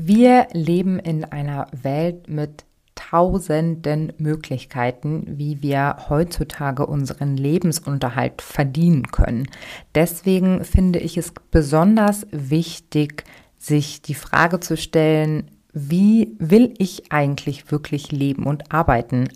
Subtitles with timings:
[0.00, 2.64] Wir leben in einer Welt mit
[2.94, 9.48] tausenden Möglichkeiten, wie wir heutzutage unseren Lebensunterhalt verdienen können.
[9.96, 13.24] Deswegen finde ich es besonders wichtig,
[13.58, 19.28] sich die Frage zu stellen, wie will ich eigentlich wirklich leben und arbeiten?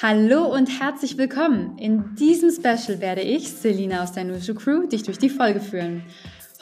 [0.00, 1.76] Hallo und herzlich willkommen.
[1.76, 6.04] In diesem Special werde ich, Selina aus der Nushu Crew, dich durch die Folge führen.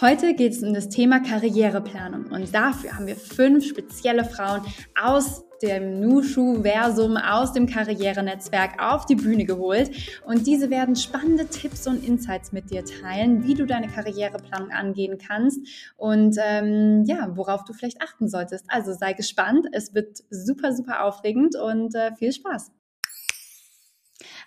[0.05, 4.61] Heute geht es um das Thema Karriereplanung und dafür haben wir fünf spezielle Frauen
[5.01, 9.91] aus dem Nushu-Versum, aus dem Karrierenetzwerk auf die Bühne geholt
[10.27, 15.17] und diese werden spannende Tipps und Insights mit dir teilen, wie du deine Karriereplanung angehen
[15.17, 15.61] kannst
[15.97, 18.67] und ähm, ja, worauf du vielleicht achten solltest.
[18.69, 22.73] Also sei gespannt, es wird super, super aufregend und äh, viel Spaß.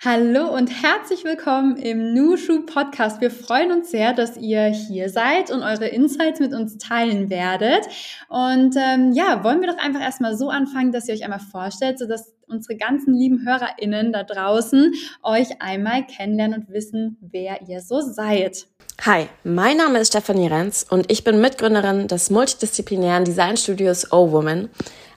[0.05, 3.19] Hallo und herzlich willkommen im Nushu Podcast.
[3.19, 7.87] Wir freuen uns sehr, dass ihr hier seid und eure Insights mit uns teilen werdet.
[8.29, 11.97] Und ähm, ja, wollen wir doch einfach erstmal so anfangen, dass ihr euch einmal vorstellt,
[11.97, 17.99] sodass unsere ganzen lieben HörerInnen da draußen euch einmal kennenlernen und wissen, wer ihr so
[17.99, 18.67] seid.
[19.01, 24.69] Hi, mein Name ist Stefanie Renz und ich bin Mitgründerin des multidisziplinären Designstudios O-Woman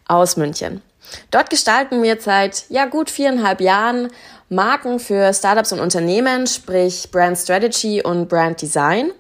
[0.06, 0.80] aus München.
[1.30, 4.08] Dort gestalten wir seit ja gut viereinhalb Jahren
[4.52, 9.12] Marken für Startups und Unternehmen, sprich Brand Strategy und Brand Design.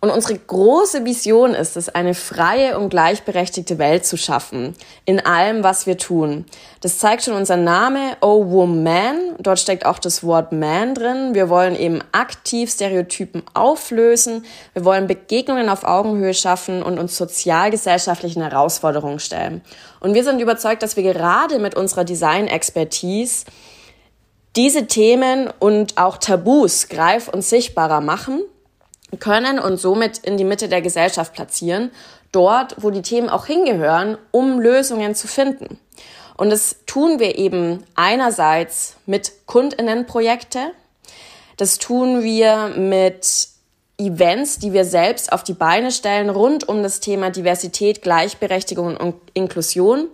[0.00, 4.76] Und unsere große Vision ist es, eine freie und gleichberechtigte Welt zu schaffen.
[5.04, 6.44] In allem, was wir tun.
[6.82, 9.34] Das zeigt schon unser Name, Oh Woman.
[9.40, 11.34] Dort steckt auch das Wort Man drin.
[11.34, 14.44] Wir wollen eben aktiv Stereotypen auflösen.
[14.72, 19.62] Wir wollen Begegnungen auf Augenhöhe schaffen und uns sozialgesellschaftlichen Herausforderungen stellen.
[19.98, 23.46] Und wir sind überzeugt, dass wir gerade mit unserer Design-Expertise
[24.56, 28.42] diese Themen und auch Tabus greif- und sichtbarer machen
[29.20, 31.90] können und somit in die Mitte der Gesellschaft platzieren,
[32.32, 35.78] dort, wo die Themen auch hingehören, um Lösungen zu finden.
[36.36, 40.72] Und das tun wir eben einerseits mit Kundinnenprojekte,
[41.56, 43.48] das tun wir mit
[43.98, 49.14] Events, die wir selbst auf die Beine stellen, rund um das Thema Diversität, Gleichberechtigung und
[49.32, 50.08] Inklusion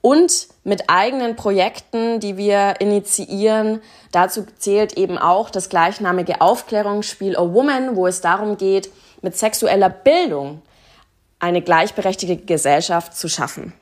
[0.00, 3.80] und mit eigenen Projekten, die wir initiieren.
[4.12, 8.90] Dazu zählt eben auch das gleichnamige Aufklärungsspiel A Woman, wo es darum geht,
[9.22, 10.62] mit sexueller Bildung
[11.40, 13.72] eine gleichberechtigte Gesellschaft zu schaffen.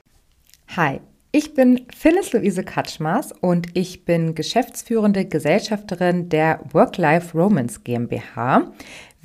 [0.76, 1.00] Hi,
[1.32, 8.72] ich bin Phyllis Luise Katschmers und ich bin geschäftsführende Gesellschafterin der Work-Life Romance GmbH.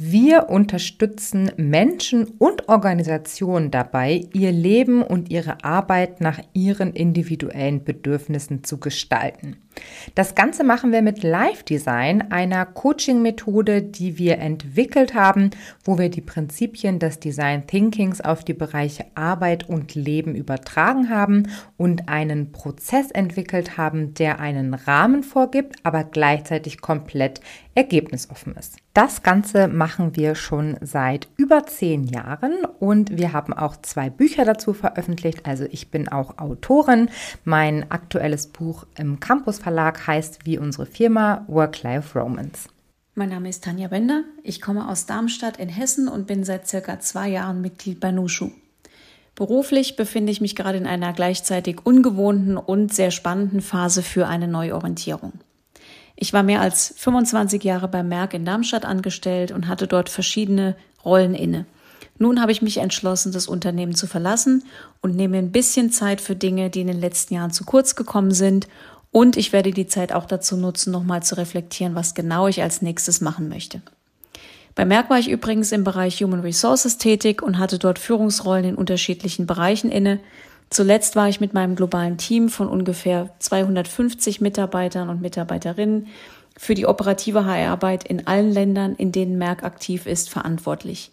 [0.04, 8.64] Wir unterstützen Menschen und Organisationen dabei, ihr Leben und ihre Arbeit nach ihren individuellen Bedürfnissen
[8.64, 9.58] zu gestalten.
[10.16, 15.52] Das Ganze machen wir mit Live Design, einer Coaching-Methode, die wir entwickelt haben,
[15.84, 21.48] wo wir die Prinzipien des Design Thinkings auf die Bereiche Arbeit und Leben übertragen haben
[21.78, 27.42] und einen Prozess entwickelt haben, der einen Rahmen vorgibt, aber gleichzeitig komplett
[27.74, 28.78] ergebnisoffen ist.
[28.94, 34.44] Das Ganze machen wir schon seit über zehn Jahren und wir haben auch zwei Bücher
[34.44, 35.46] dazu veröffentlicht.
[35.46, 37.10] Also ich bin auch Autorin.
[37.46, 42.68] Mein aktuelles Buch im Campus Verlag heißt wie unsere Firma Work-Life Romance.
[43.14, 44.24] Mein Name ist Tanja Bender.
[44.42, 48.52] Ich komme aus Darmstadt in Hessen und bin seit circa zwei Jahren Mitglied bei Nushu.
[49.36, 54.48] Beruflich befinde ich mich gerade in einer gleichzeitig ungewohnten und sehr spannenden Phase für eine
[54.48, 55.34] Neuorientierung.
[56.16, 60.76] Ich war mehr als 25 Jahre bei Merck in Darmstadt angestellt und hatte dort verschiedene
[61.04, 61.66] Rollen inne.
[62.18, 64.64] Nun habe ich mich entschlossen, das Unternehmen zu verlassen
[65.02, 68.32] und nehme ein bisschen Zeit für Dinge, die in den letzten Jahren zu kurz gekommen
[68.32, 68.68] sind
[69.12, 72.82] und ich werde die Zeit auch dazu nutzen, nochmal zu reflektieren, was genau ich als
[72.82, 73.82] nächstes machen möchte.
[74.74, 78.76] Bei Merck war ich übrigens im Bereich Human Resources tätig und hatte dort Führungsrollen in
[78.76, 80.20] unterschiedlichen Bereichen inne.
[80.70, 86.08] Zuletzt war ich mit meinem globalen Team von ungefähr 250 Mitarbeitern und Mitarbeiterinnen
[86.58, 91.12] für die operative HR-Arbeit in allen Ländern, in denen Merck aktiv ist, verantwortlich.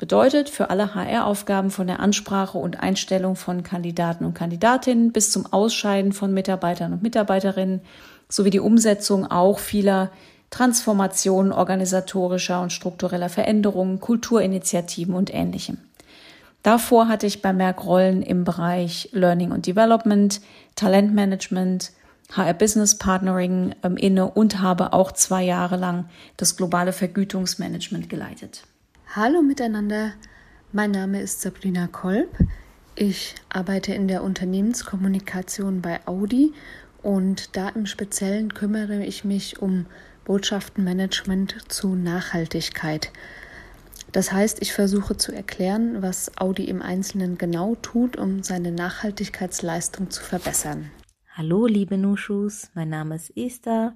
[0.00, 5.44] Bedeutet für alle HR-Aufgaben von der Ansprache und Einstellung von Kandidaten und Kandidatinnen bis zum
[5.52, 7.82] Ausscheiden von Mitarbeitern und Mitarbeiterinnen
[8.26, 10.10] sowie die Umsetzung auch vieler
[10.48, 15.76] Transformationen organisatorischer und struktureller Veränderungen, Kulturinitiativen und ähnlichem.
[16.62, 20.40] Davor hatte ich bei Merck Rollen im Bereich Learning und Development,
[20.76, 21.92] Talentmanagement,
[22.32, 26.06] HR Business Partnering ähm, inne und habe auch zwei Jahre lang
[26.38, 28.62] das globale Vergütungsmanagement geleitet.
[29.12, 30.12] Hallo miteinander,
[30.70, 32.28] mein Name ist Sabrina Kolb.
[32.94, 36.52] Ich arbeite in der Unternehmenskommunikation bei Audi
[37.02, 39.86] und da im Speziellen kümmere ich mich um
[40.26, 43.10] Botschaftenmanagement zu Nachhaltigkeit.
[44.12, 50.10] Das heißt, ich versuche zu erklären, was Audi im Einzelnen genau tut, um seine Nachhaltigkeitsleistung
[50.10, 50.88] zu verbessern.
[51.34, 53.92] Hallo, liebe Nushus, mein Name ist Esther.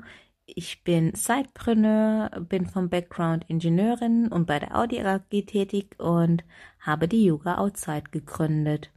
[0.46, 6.44] Ich bin Sidepreneur, bin vom Background Ingenieurin und bei der Audi AG tätig und
[6.80, 8.90] habe die Yoga Outside gegründet.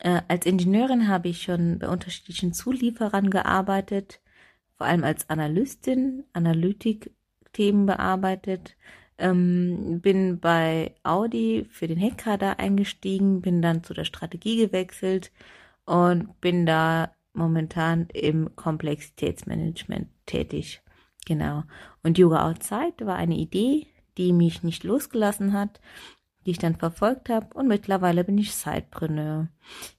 [0.00, 4.20] Äh, als Ingenieurin habe ich schon bei unterschiedlichen Zulieferern gearbeitet,
[4.76, 8.76] vor allem als Analystin, Analytik-Themen bearbeitet,
[9.18, 15.30] ähm, bin bei Audi für den Heckkader eingestiegen, bin dann zu der Strategie gewechselt
[15.84, 20.82] und bin da momentan im Komplexitätsmanagement tätig.
[21.26, 21.62] Genau.
[22.02, 23.86] Und Yoga Outside war eine Idee,
[24.18, 25.80] die mich nicht losgelassen hat,
[26.44, 29.48] die ich dann verfolgt habe und mittlerweile bin ich Sidepreneur.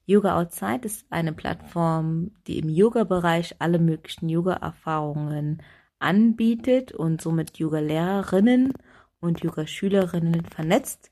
[0.05, 5.61] Yoga Outside ist eine Plattform, die im Yoga-Bereich alle möglichen Yoga-Erfahrungen
[5.99, 8.73] anbietet und somit Yoga-Lehrerinnen
[9.21, 11.11] und Yoga-Schülerinnen vernetzt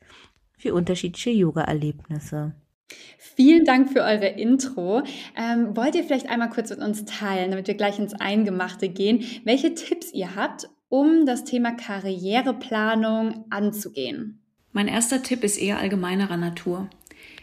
[0.58, 2.54] für unterschiedliche Yoga-Erlebnisse.
[3.18, 5.04] Vielen Dank für eure Intro.
[5.38, 9.24] Ähm, wollt ihr vielleicht einmal kurz mit uns teilen, damit wir gleich ins Eingemachte gehen,
[9.46, 14.40] welche Tipps ihr habt, um das Thema Karriereplanung anzugehen?
[14.74, 16.90] Mein erster Tipp ist eher allgemeinerer Natur.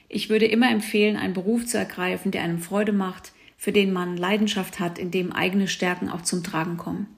[0.08, 4.16] Ich würde immer empfehlen, einen Beruf zu ergreifen, der einem Freude macht, für den man
[4.16, 7.08] Leidenschaft hat, in dem eigene Stärken auch zum Tragen kommen.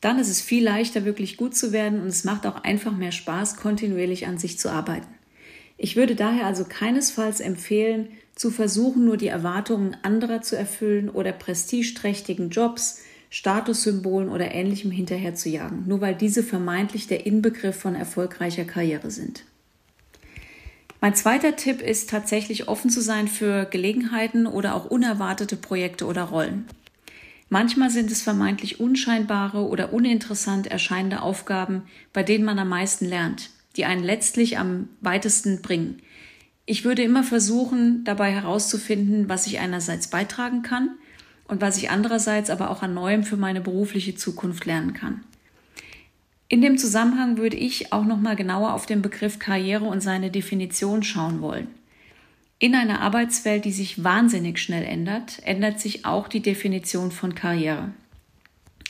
[0.00, 3.12] Dann ist es viel leichter, wirklich gut zu werden und es macht auch einfach mehr
[3.12, 5.06] Spaß, kontinuierlich an sich zu arbeiten.
[5.82, 8.06] Ich würde daher also keinesfalls empfehlen,
[8.36, 13.00] zu versuchen, nur die Erwartungen anderer zu erfüllen oder prestigeträchtigen Jobs,
[13.30, 19.10] Statussymbolen oder ähnlichem hinterher zu jagen, nur weil diese vermeintlich der Inbegriff von erfolgreicher Karriere
[19.10, 19.42] sind.
[21.00, 26.22] Mein zweiter Tipp ist tatsächlich offen zu sein für Gelegenheiten oder auch unerwartete Projekte oder
[26.22, 26.66] Rollen.
[27.48, 31.82] Manchmal sind es vermeintlich unscheinbare oder uninteressant erscheinende Aufgaben,
[32.12, 35.98] bei denen man am meisten lernt, die einen letztlich am weitesten bringen.
[36.64, 40.90] Ich würde immer versuchen, dabei herauszufinden, was ich einerseits beitragen kann
[41.48, 45.24] und was ich andererseits aber auch an Neuem für meine berufliche Zukunft lernen kann.
[46.48, 50.30] In dem Zusammenhang würde ich auch noch mal genauer auf den Begriff Karriere und seine
[50.30, 51.68] Definition schauen wollen.
[52.58, 57.92] In einer Arbeitswelt, die sich wahnsinnig schnell ändert, ändert sich auch die Definition von Karriere.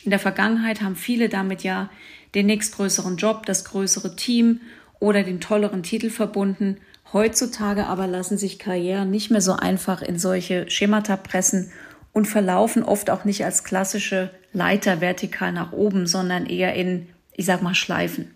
[0.05, 1.89] In der Vergangenheit haben viele damit ja
[2.35, 4.61] den nächstgrößeren Job, das größere Team
[5.01, 6.79] oder den tolleren Titel verbunden.
[7.13, 11.71] Heutzutage aber lassen sich Karrieren nicht mehr so einfach in solche Schemata pressen
[12.13, 17.47] und verlaufen oft auch nicht als klassische Leiter vertikal nach oben, sondern eher in, ich
[17.47, 18.31] sag mal, Schleifen.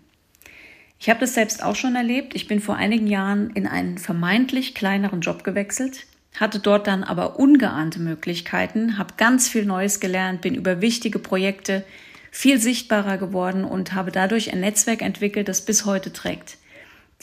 [0.99, 2.35] Ich habe das selbst auch schon erlebt.
[2.35, 6.07] Ich bin vor einigen Jahren in einen vermeintlich kleineren Job gewechselt,
[6.39, 11.83] hatte dort dann aber ungeahnte Möglichkeiten, habe ganz viel Neues gelernt, bin über wichtige Projekte
[12.37, 16.59] viel sichtbarer geworden und habe dadurch ein Netzwerk entwickelt, das bis heute trägt.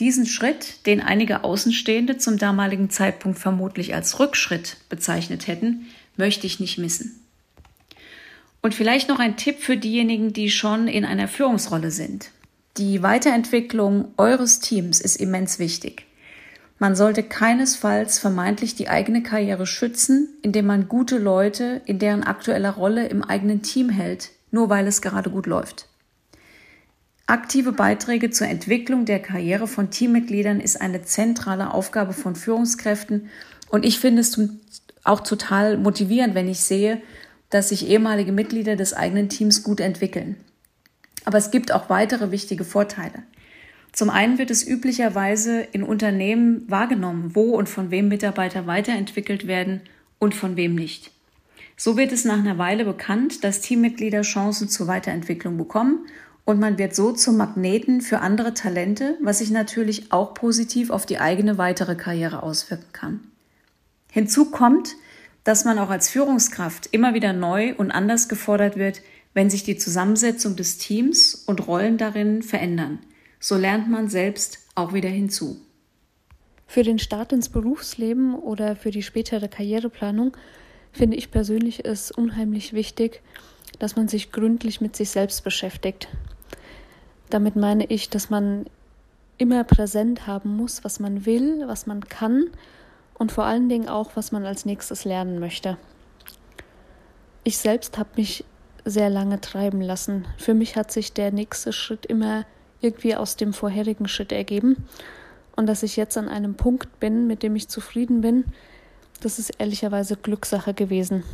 [0.01, 6.59] Diesen Schritt, den einige Außenstehende zum damaligen Zeitpunkt vermutlich als Rückschritt bezeichnet hätten, möchte ich
[6.59, 7.23] nicht missen.
[8.61, 12.31] Und vielleicht noch ein Tipp für diejenigen, die schon in einer Führungsrolle sind.
[12.77, 16.07] Die Weiterentwicklung eures Teams ist immens wichtig.
[16.81, 22.73] Man sollte keinesfalls vermeintlich die eigene Karriere schützen, indem man gute Leute in deren aktueller
[22.73, 25.89] Rolle im eigenen Team hält, nur weil es gerade gut läuft.
[27.27, 33.29] Aktive Beiträge zur Entwicklung der Karriere von Teammitgliedern ist eine zentrale Aufgabe von Führungskräften
[33.69, 34.39] und ich finde es
[35.05, 37.03] auch total motivierend, wenn ich sehe,
[37.51, 40.37] dass sich ehemalige Mitglieder des eigenen Teams gut entwickeln.
[41.25, 43.23] Aber es gibt auch weitere wichtige Vorteile.
[43.93, 49.81] Zum einen wird es üblicherweise in Unternehmen wahrgenommen, wo und von wem Mitarbeiter weiterentwickelt werden
[50.19, 51.14] und von wem nicht.
[51.77, 56.07] So wird es nach einer Weile bekannt, dass Teammitglieder Chancen zur Weiterentwicklung bekommen
[56.45, 61.07] und man wird so zum Magneten für andere Talente, was sich natürlich auch positiv auf
[61.07, 63.21] die eigene weitere Karriere auswirken kann.
[64.11, 64.95] Hinzu kommt,
[65.43, 69.03] dass man auch als Führungskraft immer wieder neu und anders gefordert wird,
[69.33, 73.01] wenn sich die Zusammensetzung des Teams und Rollen darin verändern.
[73.41, 75.61] So lernt man selbst auch wieder hinzu.
[76.67, 80.37] Für den Start ins Berufsleben oder für die spätere Karriereplanung
[80.95, 83.21] finde ich persönlich es unheimlich wichtig,
[83.79, 86.09] dass man sich gründlich mit sich selbst beschäftigt.
[87.29, 88.67] Damit meine ich, dass man
[89.37, 92.47] immer präsent haben muss, was man will, was man kann
[93.15, 95.77] und vor allen Dingen auch, was man als nächstes lernen möchte.
[97.43, 98.45] Ich selbst habe mich
[98.85, 100.27] sehr lange treiben lassen.
[100.39, 102.47] Für mich hat sich der nächste Schritt immer
[102.81, 104.87] irgendwie aus dem vorherigen Schritt ergeben.
[105.57, 108.45] Und dass ich jetzt an einem Punkt bin, mit dem ich zufrieden bin,
[109.21, 111.25] das ist ehrlicherweise Glückssache gewesen.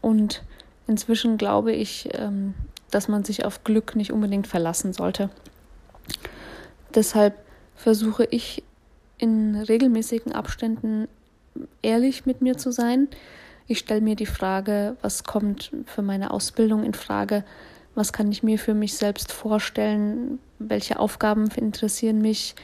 [0.00, 0.42] Und
[0.86, 2.54] inzwischen glaube ich, ähm,
[2.90, 5.30] dass man sich auf Glück nicht unbedingt verlassen sollte.
[6.94, 7.34] Deshalb
[7.76, 8.62] versuche ich
[9.18, 11.08] in regelmäßigen Abständen
[11.82, 13.08] ehrlich mit mir zu sein.
[13.66, 17.44] Ich stelle mir die Frage, was kommt für meine Ausbildung in Frage,
[17.94, 22.54] was kann ich mir für mich selbst vorstellen, welche Aufgaben interessieren mich,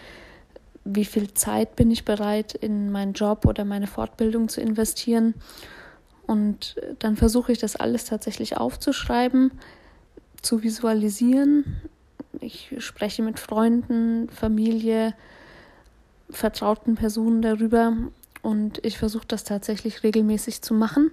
[0.85, 5.35] wie viel Zeit bin ich bereit, in meinen Job oder meine Fortbildung zu investieren.
[6.27, 9.53] Und dann versuche ich das alles tatsächlich aufzuschreiben,
[10.43, 11.81] zu visualisieren.
[12.41, 15.15] Ich spreche mit Freunden, Familie,
[16.31, 17.95] vertrauten Personen darüber
[18.43, 21.11] und ich versuche das tatsächlich regelmäßig zu machen.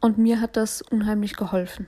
[0.00, 1.86] Und mir hat das unheimlich geholfen.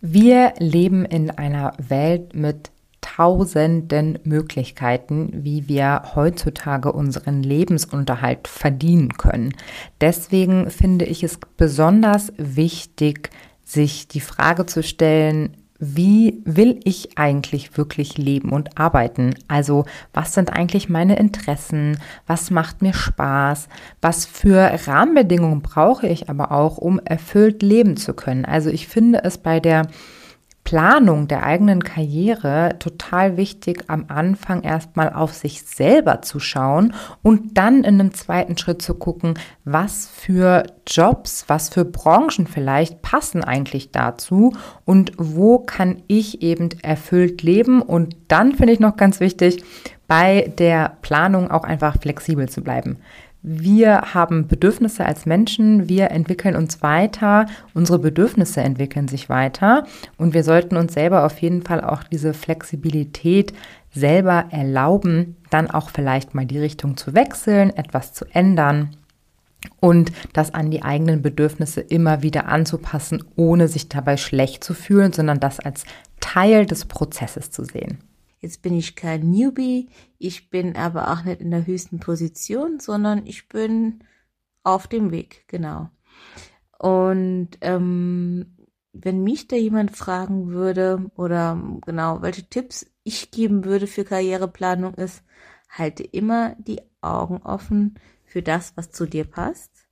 [0.00, 2.70] Wir leben in einer Welt mit
[3.06, 9.54] tausenden Möglichkeiten, wie wir heutzutage unseren Lebensunterhalt verdienen können.
[10.00, 13.30] Deswegen finde ich es besonders wichtig,
[13.64, 19.34] sich die Frage zu stellen, wie will ich eigentlich wirklich leben und arbeiten?
[19.46, 19.84] Also
[20.14, 21.98] was sind eigentlich meine Interessen?
[22.26, 23.68] Was macht mir Spaß?
[24.00, 28.46] Was für Rahmenbedingungen brauche ich aber auch, um erfüllt leben zu können?
[28.46, 29.88] Also ich finde es bei der
[30.66, 36.92] Planung der eigenen Karriere total wichtig, am Anfang erstmal auf sich selber zu schauen
[37.22, 43.00] und dann in einem zweiten Schritt zu gucken, was für Jobs, was für Branchen vielleicht
[43.00, 44.54] passen eigentlich dazu
[44.84, 47.80] und wo kann ich eben erfüllt leben.
[47.80, 49.62] Und dann finde ich noch ganz wichtig,
[50.08, 52.98] bei der Planung auch einfach flexibel zu bleiben.
[53.48, 59.86] Wir haben Bedürfnisse als Menschen, wir entwickeln uns weiter, unsere Bedürfnisse entwickeln sich weiter.
[60.18, 63.52] Und wir sollten uns selber auf jeden Fall auch diese Flexibilität
[63.94, 68.96] selber erlauben, dann auch vielleicht mal die Richtung zu wechseln, etwas zu ändern
[69.78, 75.12] und das an die eigenen Bedürfnisse immer wieder anzupassen, ohne sich dabei schlecht zu fühlen,
[75.12, 75.84] sondern das als
[76.18, 77.98] Teil des Prozesses zu sehen.
[78.46, 79.88] Jetzt bin ich kein Newbie,
[80.18, 84.04] ich bin aber auch nicht in der höchsten Position, sondern ich bin
[84.62, 85.90] auf dem Weg, genau.
[86.78, 88.56] Und ähm,
[88.92, 94.94] wenn mich da jemand fragen würde oder genau, welche Tipps ich geben würde für Karriereplanung
[94.94, 95.24] ist,
[95.68, 99.88] halte immer die Augen offen für das, was zu dir passt.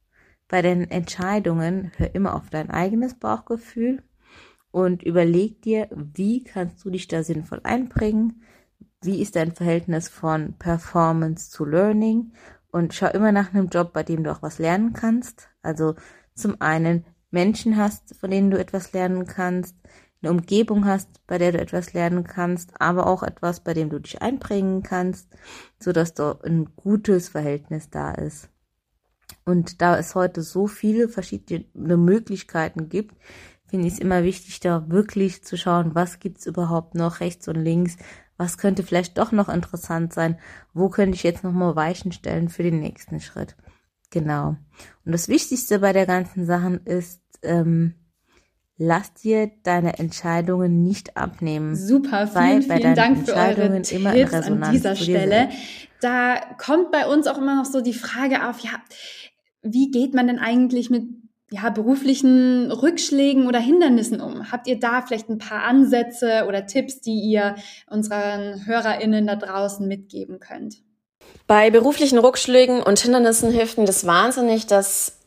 [0.46, 4.04] Bei den Entscheidungen hör immer auf dein eigenes Bauchgefühl
[4.74, 8.42] und überleg dir, wie kannst du dich da sinnvoll einbringen,
[9.02, 12.32] wie ist dein Verhältnis von Performance zu Learning
[12.72, 15.48] und schau immer nach einem Job, bei dem du auch was lernen kannst.
[15.62, 15.94] Also
[16.34, 19.76] zum einen Menschen hast, von denen du etwas lernen kannst,
[20.20, 24.00] eine Umgebung hast, bei der du etwas lernen kannst, aber auch etwas, bei dem du
[24.00, 25.28] dich einbringen kannst,
[25.78, 28.48] so dass da ein gutes Verhältnis da ist.
[29.44, 33.14] Und da es heute so viele verschiedene Möglichkeiten gibt,
[33.74, 37.56] finde ich es immer wichtig, da wirklich zu schauen, was gibt's überhaupt noch rechts und
[37.56, 37.96] links,
[38.36, 40.38] was könnte vielleicht doch noch interessant sein,
[40.74, 43.56] wo könnte ich jetzt nochmal Weichen stellen für den nächsten Schritt.
[44.12, 44.54] Genau.
[45.04, 47.94] Und das Wichtigste bei der ganzen Sachen ist, ähm,
[48.76, 51.74] lass dir deine Entscheidungen nicht abnehmen.
[51.74, 55.48] Super, vielen, vielen Dank für eure Tipps an dieser Stelle.
[56.00, 58.70] Da kommt bei uns auch immer noch so die Frage auf, ja,
[59.62, 61.23] wie geht man denn eigentlich mit
[61.54, 64.50] ja, beruflichen Rückschlägen oder Hindernissen um?
[64.50, 67.54] Habt ihr da vielleicht ein paar Ansätze oder Tipps, die ihr
[67.88, 70.76] unseren HörerInnen da draußen mitgeben könnt?
[71.46, 75.18] Bei beruflichen Rückschlägen und Hindernissen hilft mir das wahnsinnig, dass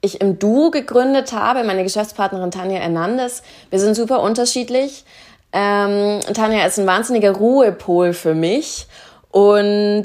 [0.00, 3.42] ich im Duo gegründet habe, meine Geschäftspartnerin Tanja Hernandez.
[3.68, 5.04] Wir sind super unterschiedlich.
[5.52, 8.86] Ähm, Tanja ist ein wahnsinniger Ruhepol für mich
[9.30, 10.04] und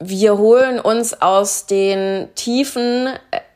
[0.00, 3.08] wir holen uns aus den Tiefen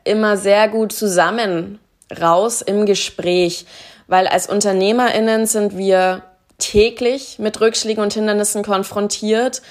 [0.07, 1.79] immer sehr gut zusammen
[2.21, 3.65] raus im Gespräch,
[4.07, 6.23] weil als Unternehmerinnen sind wir
[6.57, 9.61] täglich mit Rückschlägen und Hindernissen konfrontiert.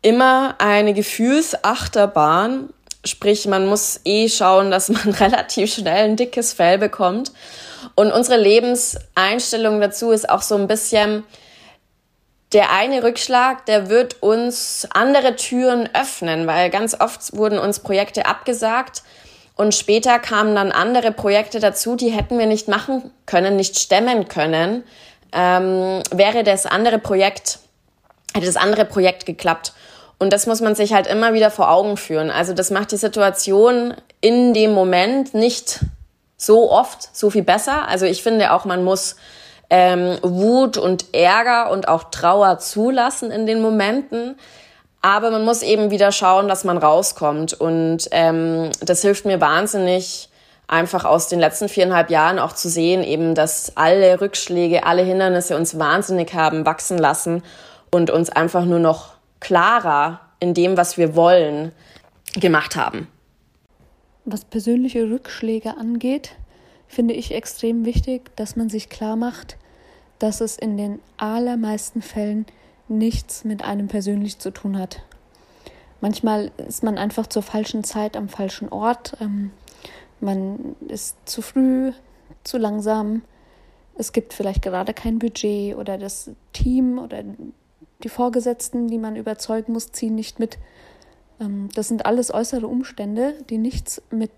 [0.00, 2.70] Immer eine Gefühlsachterbahn,
[3.04, 7.32] sprich man muss eh schauen, dass man relativ schnell ein dickes Fell bekommt.
[7.94, 11.24] Und unsere Lebenseinstellung dazu ist auch so ein bisschen,
[12.52, 18.26] der eine Rückschlag, der wird uns andere Türen öffnen, weil ganz oft wurden uns Projekte
[18.26, 19.02] abgesagt,
[19.62, 24.26] und später kamen dann andere Projekte dazu, die hätten wir nicht machen können, nicht stemmen
[24.26, 24.82] können,
[25.32, 27.60] ähm, wäre das andere Projekt,
[28.34, 29.72] hätte das andere Projekt geklappt.
[30.18, 32.30] Und das muss man sich halt immer wieder vor Augen führen.
[32.30, 35.80] Also das macht die Situation in dem Moment nicht
[36.36, 37.86] so oft so viel besser.
[37.86, 39.14] Also ich finde auch, man muss
[39.70, 44.36] ähm, Wut und Ärger und auch Trauer zulassen in den Momenten.
[45.02, 47.54] Aber man muss eben wieder schauen, dass man rauskommt.
[47.54, 50.28] Und ähm, das hilft mir wahnsinnig,
[50.68, 55.56] einfach aus den letzten viereinhalb Jahren auch zu sehen, eben, dass alle Rückschläge, alle Hindernisse
[55.56, 57.42] uns wahnsinnig haben wachsen lassen
[57.90, 61.72] und uns einfach nur noch klarer in dem, was wir wollen,
[62.34, 63.08] gemacht haben.
[64.24, 66.30] Was persönliche Rückschläge angeht,
[66.86, 69.56] finde ich extrem wichtig, dass man sich klar macht,
[70.20, 72.46] dass es in den allermeisten Fällen
[72.92, 75.02] nichts mit einem persönlich zu tun hat.
[76.00, 79.16] Manchmal ist man einfach zur falschen Zeit am falschen Ort.
[79.20, 79.50] Ähm,
[80.20, 81.92] man ist zu früh,
[82.44, 83.22] zu langsam.
[83.94, 87.22] Es gibt vielleicht gerade kein Budget oder das Team oder
[88.02, 90.58] die Vorgesetzten, die man überzeugen muss, ziehen nicht mit.
[91.40, 94.30] Ähm, das sind alles äußere Umstände, die nichts mit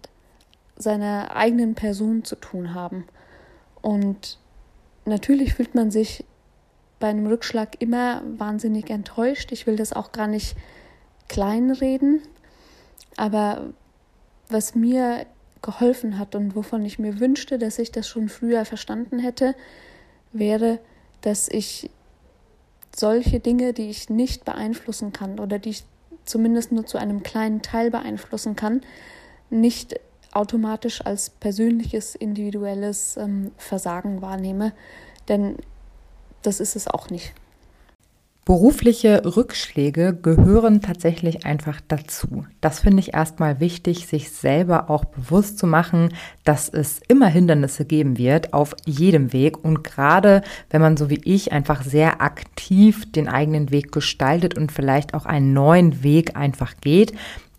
[0.77, 3.07] seiner eigenen Person zu tun haben.
[3.81, 4.39] Und
[5.05, 6.25] natürlich fühlt man sich
[7.01, 9.53] bei einem Rückschlag immer wahnsinnig enttäuscht.
[9.53, 10.57] Ich will das auch gar nicht
[11.29, 12.21] kleinreden,
[13.17, 13.73] aber
[14.49, 15.27] was mir
[15.63, 19.55] geholfen hat und wovon ich mir wünschte, dass ich das schon früher verstanden hätte,
[20.33, 20.79] wäre,
[21.23, 21.91] dass ich
[22.95, 25.85] solche Dinge, die ich nicht beeinflussen kann oder die ich
[26.25, 28.83] zumindest nur zu einem kleinen Teil beeinflussen kann,
[29.51, 29.99] nicht
[30.33, 34.73] automatisch als persönliches, individuelles ähm, Versagen wahrnehme,
[35.29, 35.57] denn
[36.47, 37.33] das ist es auch nicht.
[38.47, 42.45] Berufliche Rückschläge gehören tatsächlich einfach dazu.
[42.61, 46.11] Das finde ich erstmal wichtig, sich selber auch bewusst zu machen,
[46.45, 49.65] dass es immer Hindernisse geben wird auf jedem Weg.
[49.65, 54.73] Und gerade wenn man so wie ich einfach sehr aktiv den eigenen Weg gestaltet und
[54.73, 57.15] vielleicht auch einen neuen Weg einfach geht,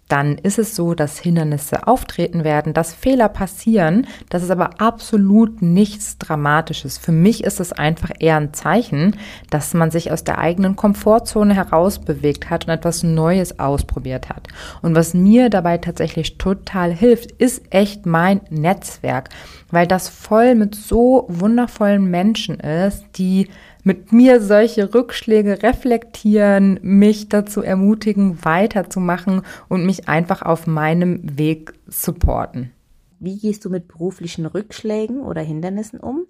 [0.08, 4.06] dann ist es so, dass Hindernisse auftreten werden, dass Fehler passieren.
[4.30, 6.98] Das ist aber absolut nichts Dramatisches.
[6.98, 9.16] Für mich ist es einfach eher ein Zeichen,
[9.50, 14.48] dass man sich aus der eigenen Komfortzone herausbewegt hat und etwas Neues ausprobiert hat.
[14.84, 19.30] Und was mir dabei tatsächlich total hilft, ist echt mein Netzwerk,
[19.72, 23.48] weil das voll mit so wundervollen Menschen ist, die
[23.86, 31.74] mit mir solche Rückschläge reflektieren, mich dazu ermutigen, weiterzumachen und mich einfach auf meinem Weg
[31.86, 32.72] supporten.
[33.20, 36.26] Wie gehst du mit beruflichen Rückschlägen oder Hindernissen um?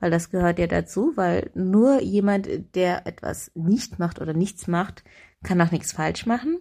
[0.00, 5.02] Weil das gehört ja dazu, weil nur jemand, der etwas nicht macht oder nichts macht,
[5.42, 6.60] kann auch nichts falsch machen.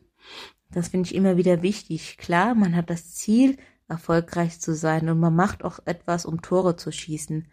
[0.71, 2.17] Das finde ich immer wieder wichtig.
[2.17, 3.57] Klar, man hat das Ziel,
[3.89, 7.47] erfolgreich zu sein und man macht auch etwas, um Tore zu schießen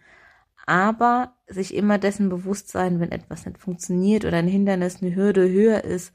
[0.69, 5.49] aber sich immer dessen bewusst sein, wenn etwas nicht funktioniert oder ein Hindernis, eine Hürde
[5.49, 6.13] höher ist,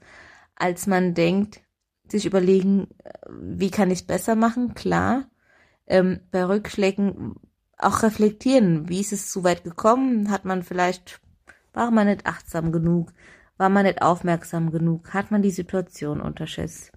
[0.54, 1.60] als man denkt,
[2.06, 2.86] sich überlegen,
[3.28, 5.28] wie kann ich es besser machen, klar.
[5.88, 7.34] Ähm, bei Rückschlägen
[7.78, 11.20] auch reflektieren, wie ist es so weit gekommen, hat man vielleicht,
[11.72, 13.12] war man nicht achtsam genug,
[13.56, 16.92] war man nicht aufmerksam genug, hat man die Situation unterschätzt.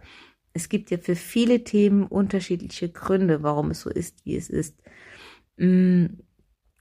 [0.53, 4.75] Es gibt ja für viele Themen unterschiedliche Gründe, warum es so ist, wie es ist.
[5.57, 6.05] Mm,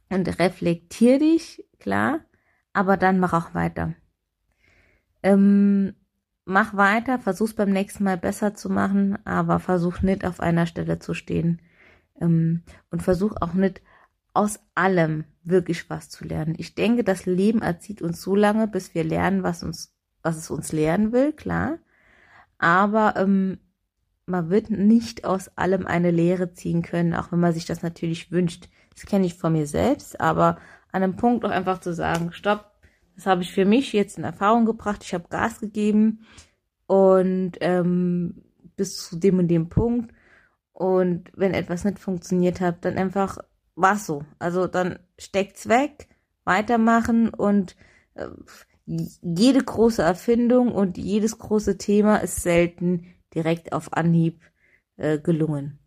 [0.08, 2.20] und reflektier dich, klar,
[2.72, 3.94] aber dann mach auch weiter.
[5.22, 5.94] Ähm,
[6.44, 10.98] mach weiter, versuch's beim nächsten Mal besser zu machen, aber versuch nicht auf einer Stelle
[10.98, 11.60] zu stehen.
[12.20, 13.82] Ähm, und versuch auch nicht
[14.32, 16.54] aus allem wirklich was zu lernen.
[16.58, 20.50] Ich denke, das Leben erzieht uns so lange, bis wir lernen, was uns, was es
[20.50, 21.78] uns lernen will, klar.
[22.58, 23.58] Aber ähm,
[24.26, 28.30] man wird nicht aus allem eine Lehre ziehen können, auch wenn man sich das natürlich
[28.30, 28.68] wünscht.
[28.96, 30.58] Das kenne ich von mir selbst, aber
[30.90, 32.72] an einem Punkt auch einfach zu sagen, stopp,
[33.14, 36.26] das habe ich für mich jetzt in Erfahrung gebracht, ich habe Gas gegeben
[36.86, 38.42] und ähm,
[38.76, 40.12] bis zu dem und dem Punkt.
[40.72, 43.38] Und wenn etwas nicht funktioniert hat, dann einfach
[43.74, 44.24] war's so.
[44.38, 46.08] Also dann steckt's weg,
[46.44, 47.76] weitermachen und
[48.14, 48.28] äh,
[48.86, 54.42] jede große Erfindung und jedes große Thema ist selten direkt auf Anhieb
[54.96, 55.78] äh, gelungen.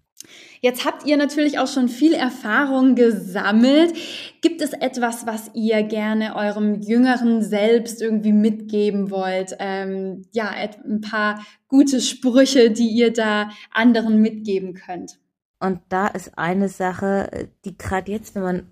[0.62, 3.94] Jetzt habt ihr natürlich auch schon viel Erfahrung gesammelt.
[4.42, 9.56] Gibt es etwas, was ihr gerne eurem jüngeren Selbst irgendwie mitgeben wollt?
[9.60, 15.20] Ähm, ja, ein paar gute Sprüche, die ihr da anderen mitgeben könnt.
[15.60, 18.68] Und da ist eine Sache, die gerade jetzt, wenn man,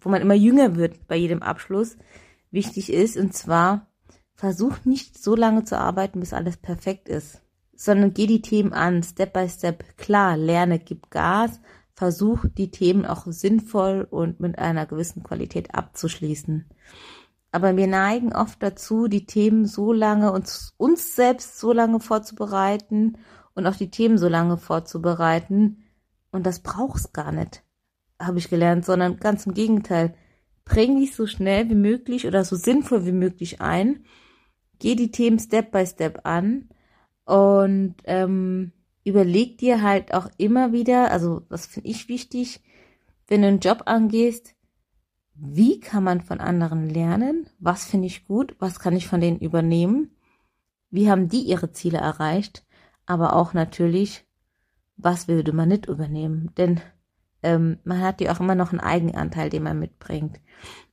[0.00, 1.96] wo man immer jünger wird bei jedem Abschluss,
[2.50, 3.88] wichtig ist, und zwar
[4.34, 7.43] versucht nicht so lange zu arbeiten, bis alles perfekt ist
[7.76, 9.96] sondern geh die Themen an, Step by Step.
[9.96, 11.60] Klar, lerne, gib Gas,
[11.94, 16.66] versuch die Themen auch sinnvoll und mit einer gewissen Qualität abzuschließen.
[17.52, 23.18] Aber wir neigen oft dazu, die Themen so lange uns, uns selbst so lange vorzubereiten
[23.54, 25.84] und auch die Themen so lange vorzubereiten.
[26.32, 27.62] Und das brauchst gar nicht,
[28.20, 30.14] habe ich gelernt, sondern ganz im Gegenteil.
[30.64, 34.04] Bring dich so schnell wie möglich oder so sinnvoll wie möglich ein.
[34.80, 36.68] Geh die Themen Step by Step an
[37.24, 38.72] und ähm,
[39.04, 42.62] überleg dir halt auch immer wieder, also was finde ich wichtig,
[43.28, 44.54] wenn du einen Job angehst,
[45.34, 47.48] wie kann man von anderen lernen?
[47.58, 48.54] Was finde ich gut?
[48.60, 50.14] Was kann ich von denen übernehmen?
[50.94, 52.64] wie haben die ihre Ziele erreicht,
[53.04, 54.24] aber auch natürlich,
[54.96, 56.80] was würde man nicht übernehmen, denn
[57.42, 60.40] ähm, man hat ja auch immer noch einen Eigenanteil, den man mitbringt.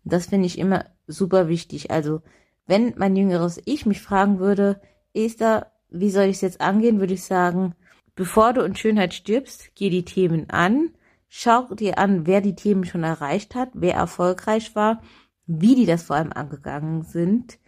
[0.04, 1.92] Das finde ich immer super wichtig.
[1.92, 2.24] Also
[2.66, 4.82] wenn mein jüngeres Ich mich fragen würde,
[5.14, 7.76] Esther, wie soll ich es jetzt angehen, würde ich sagen,
[8.16, 10.90] bevor du in Schönheit stirbst, geh die Themen an,
[11.28, 15.02] schau dir an, wer die Themen schon erreicht hat, wer erfolgreich war,
[15.46, 17.60] wie die das vor allem angegangen sind.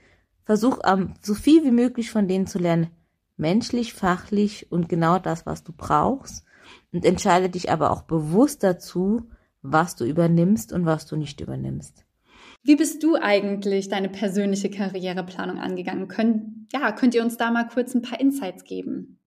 [0.46, 2.88] Versuch um, so viel wie möglich von denen zu lernen,
[3.38, 6.46] menschlich, fachlich und genau das, was du brauchst.
[6.92, 9.30] Und entscheide dich aber auch bewusst dazu,
[9.62, 12.03] was du übernimmst und was du nicht übernimmst.
[12.66, 16.08] Wie bist du eigentlich deine persönliche Karriereplanung angegangen?
[16.08, 19.20] Könnt, ja, könnt ihr uns da mal kurz ein paar Insights geben?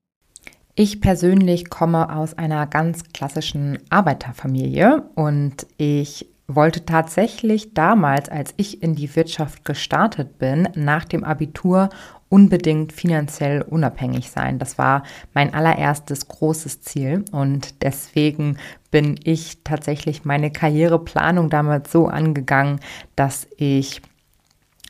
[0.75, 8.83] Ich persönlich komme aus einer ganz klassischen Arbeiterfamilie und ich wollte tatsächlich damals, als ich
[8.83, 11.91] in die Wirtschaft gestartet bin, nach dem Abitur
[12.29, 14.59] unbedingt finanziell unabhängig sein.
[14.59, 15.03] Das war
[15.35, 18.59] mein allererstes großes Ziel und deswegen
[18.97, 22.81] bin ich tatsächlich meine Karriereplanung damals so angegangen,
[23.15, 24.01] dass ich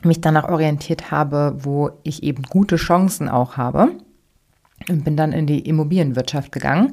[0.04, 3.96] mich danach orientiert habe, wo ich eben gute Chancen auch habe
[4.88, 6.90] und bin dann in die Immobilienwirtschaft gegangen.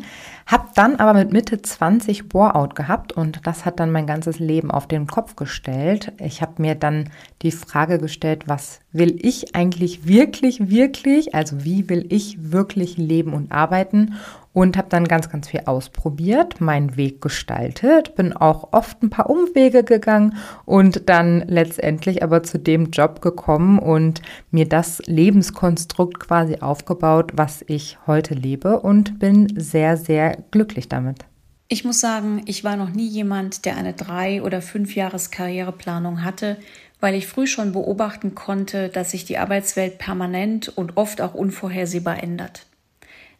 [0.48, 4.72] Hab dann aber mit Mitte 20 Bore-out gehabt und das hat dann mein ganzes Leben
[4.72, 6.14] auf den Kopf gestellt.
[6.18, 7.12] Ich habe mir dann
[7.44, 13.34] die Frage gestellt, was will ich eigentlich wirklich, wirklich, also wie will ich wirklich leben
[13.34, 14.16] und arbeiten
[14.54, 19.30] und habe dann ganz, ganz viel ausprobiert, meinen Weg gestaltet, bin auch oft ein paar
[19.30, 26.58] Umwege gegangen und dann letztendlich aber zu dem Job gekommen und mir das Lebenskonstrukt quasi
[26.58, 31.26] aufgebaut, was ich heute lebe und bin sehr, sehr glücklich damit.
[31.68, 36.24] Ich muss sagen, ich war noch nie jemand, der eine drei- oder fünf Jahres Karriereplanung
[36.24, 36.58] hatte,
[37.00, 42.22] weil ich früh schon beobachten konnte, dass sich die Arbeitswelt permanent und oft auch unvorhersehbar
[42.22, 42.68] ändert.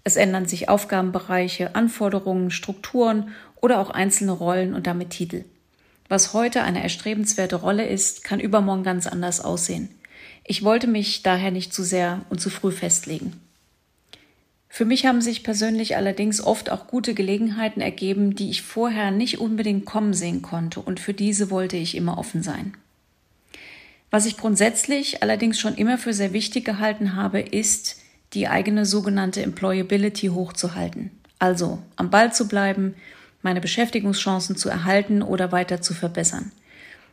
[0.04, 3.30] Es ändern sich Aufgabenbereiche, Anforderungen, Strukturen
[3.62, 5.46] oder auch einzelne Rollen und damit Titel.
[6.10, 9.90] Was heute eine erstrebenswerte Rolle ist, kann übermorgen ganz anders aussehen.
[10.44, 13.40] Ich wollte mich daher nicht zu sehr und zu früh festlegen.
[14.68, 19.40] Für mich haben sich persönlich allerdings oft auch gute Gelegenheiten ergeben, die ich vorher nicht
[19.40, 22.74] unbedingt kommen sehen konnte, und für diese wollte ich immer offen sein.
[24.10, 28.03] Was ich grundsätzlich allerdings schon immer für sehr wichtig gehalten habe, ist,
[28.34, 31.12] die eigene sogenannte Employability hochzuhalten.
[31.40, 32.96] Also am Ball zu bleiben,
[33.42, 36.52] meine Beschäftigungschancen zu erhalten oder weiter zu verbessern.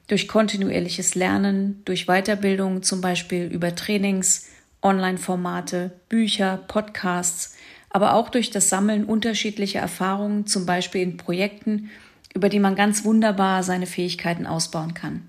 [0.06, 4.48] Durch kontinuierliches Lernen, durch Weiterbildung, zum Beispiel über Trainings,
[4.82, 7.56] Online-Formate, Bücher, Podcasts,
[7.90, 11.90] aber auch durch das Sammeln unterschiedlicher Erfahrungen, zum Beispiel in Projekten,
[12.34, 15.28] über die man ganz wunderbar seine Fähigkeiten ausbauen kann.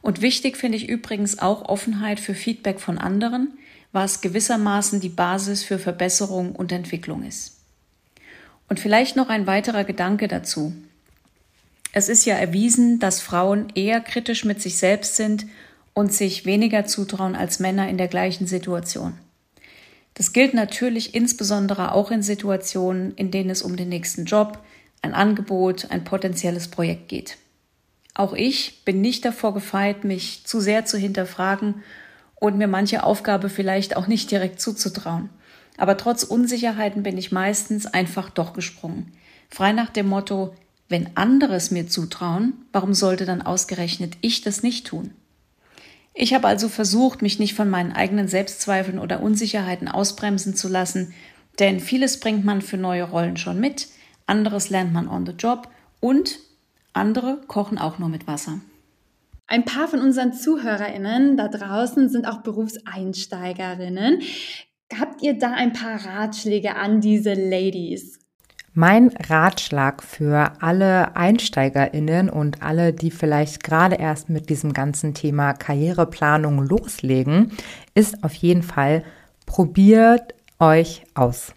[0.00, 3.58] Und wichtig finde ich übrigens auch Offenheit für Feedback von anderen,
[3.96, 7.56] was gewissermaßen die Basis für Verbesserung und Entwicklung ist.
[8.68, 10.74] Und vielleicht noch ein weiterer Gedanke dazu.
[11.92, 15.46] Es ist ja erwiesen, dass Frauen eher kritisch mit sich selbst sind
[15.94, 19.14] und sich weniger zutrauen als Männer in der gleichen Situation.
[20.12, 24.58] Das gilt natürlich insbesondere auch in Situationen, in denen es um den nächsten Job,
[25.00, 27.38] ein Angebot, ein potenzielles Projekt geht.
[28.12, 31.82] Auch ich bin nicht davor gefeit, mich zu sehr zu hinterfragen
[32.36, 35.30] und mir manche Aufgabe vielleicht auch nicht direkt zuzutrauen.
[35.76, 39.12] Aber trotz Unsicherheiten bin ich meistens einfach doch gesprungen.
[39.50, 40.54] Frei nach dem Motto,
[40.88, 45.10] wenn andere es mir zutrauen, warum sollte dann ausgerechnet ich das nicht tun?
[46.14, 51.12] Ich habe also versucht, mich nicht von meinen eigenen Selbstzweifeln oder Unsicherheiten ausbremsen zu lassen,
[51.58, 53.88] denn vieles bringt man für neue Rollen schon mit,
[54.26, 55.68] anderes lernt man on the job
[56.00, 56.38] und
[56.94, 58.60] andere kochen auch nur mit Wasser.
[59.48, 64.22] Ein paar von unseren ZuhörerInnen da draußen sind auch Berufseinsteigerinnen.
[64.98, 68.18] Habt ihr da ein paar Ratschläge an diese Ladies?
[68.74, 75.54] Mein Ratschlag für alle EinsteigerInnen und alle, die vielleicht gerade erst mit diesem ganzen Thema
[75.54, 77.52] Karriereplanung loslegen,
[77.94, 79.04] ist auf jeden Fall,
[79.46, 81.54] probiert euch aus.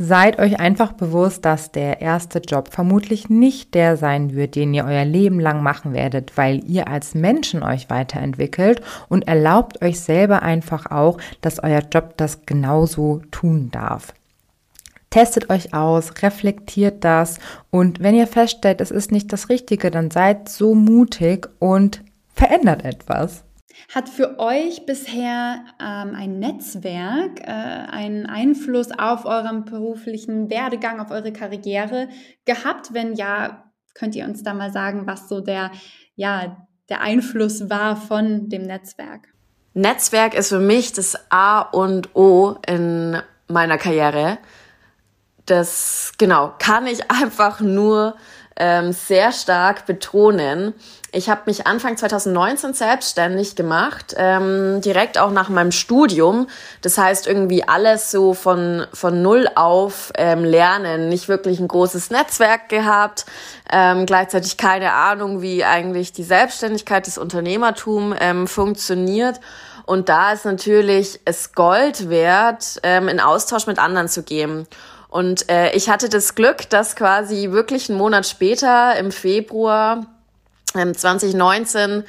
[0.00, 4.84] Seid euch einfach bewusst, dass der erste Job vermutlich nicht der sein wird, den ihr
[4.84, 10.42] euer Leben lang machen werdet, weil ihr als Menschen euch weiterentwickelt und erlaubt euch selber
[10.42, 14.14] einfach auch, dass euer Job das genauso tun darf.
[15.10, 20.12] Testet euch aus, reflektiert das und wenn ihr feststellt, es ist nicht das Richtige, dann
[20.12, 23.42] seid so mutig und verändert etwas.
[23.94, 31.10] Hat für euch bisher ähm, ein Netzwerk äh, einen Einfluss auf euren beruflichen Werdegang, auf
[31.10, 32.08] eure Karriere
[32.44, 32.92] gehabt?
[32.92, 33.64] Wenn ja,
[33.94, 35.70] könnt ihr uns da mal sagen, was so der,
[36.16, 39.28] ja, der Einfluss war von dem Netzwerk?
[39.74, 44.38] Netzwerk ist für mich das A und O in meiner Karriere.
[45.46, 48.16] Das, genau, kann ich einfach nur
[48.56, 50.74] ähm, sehr stark betonen.
[51.10, 56.48] Ich habe mich Anfang 2019 selbstständig gemacht, ähm, direkt auch nach meinem Studium.
[56.82, 62.10] Das heißt irgendwie alles so von, von null auf ähm, lernen, nicht wirklich ein großes
[62.10, 63.24] Netzwerk gehabt,
[63.72, 69.40] ähm, gleichzeitig keine Ahnung, wie eigentlich die Selbstständigkeit des Unternehmertum ähm, funktioniert.
[69.86, 74.66] Und da ist natürlich es Gold wert, ähm, in Austausch mit anderen zu gehen.
[75.08, 80.04] Und äh, ich hatte das Glück, dass quasi wirklich einen Monat später, im Februar
[80.72, 82.04] 2019,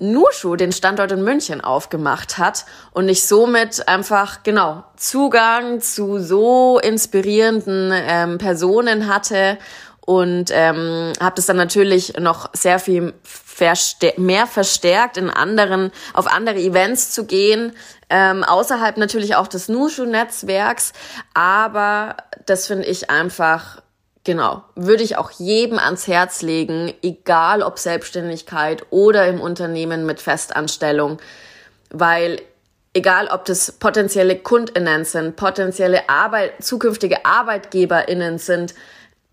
[0.00, 6.78] Nushu den Standort in München aufgemacht hat und ich somit einfach genau Zugang zu so
[6.78, 9.58] inspirierenden ähm, Personen hatte
[10.00, 16.28] und ähm, habe das dann natürlich noch sehr viel verstär mehr verstärkt in anderen auf
[16.28, 17.72] andere Events zu gehen
[18.10, 20.92] ähm, außerhalb natürlich auch des Nushu-Netzwerks,
[21.34, 23.82] aber das finde ich einfach,
[24.28, 30.20] genau, würde ich auch jedem ans Herz legen, egal ob Selbstständigkeit oder im Unternehmen mit
[30.20, 31.16] Festanstellung,
[31.88, 32.38] weil
[32.92, 38.74] egal ob das potenzielle KundInnen sind, potenzielle Arbeit, zukünftige ArbeitgeberInnen sind,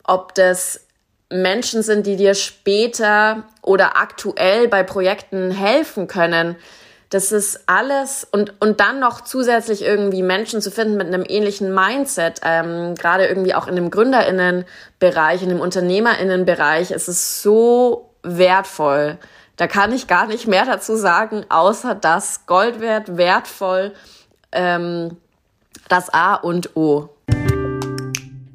[0.05, 0.87] ob das
[1.29, 6.55] Menschen sind, die dir später oder aktuell bei Projekten helfen können,
[7.15, 11.73] das ist alles und, und dann noch zusätzlich irgendwie Menschen zu finden mit einem ähnlichen
[11.73, 19.17] Mindset, ähm, gerade irgendwie auch in dem GründerInnen-Bereich, in dem UnternehmerInnen-Bereich, ist es so wertvoll.
[19.55, 23.93] Da kann ich gar nicht mehr dazu sagen, außer das Gold wert, wertvoll,
[24.51, 25.15] ähm,
[25.87, 27.07] das A und O.